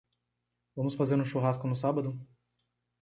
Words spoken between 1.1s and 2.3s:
um churrasco no sábado?